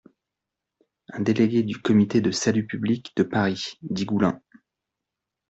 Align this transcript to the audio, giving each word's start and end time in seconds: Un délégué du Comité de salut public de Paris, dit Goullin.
Un 1.09 1.19
délégué 1.19 1.61
du 1.61 1.79
Comité 1.79 2.21
de 2.21 2.31
salut 2.31 2.65
public 2.65 3.13
de 3.17 3.21
Paris, 3.21 3.77
dit 3.83 4.05
Goullin. 4.05 4.41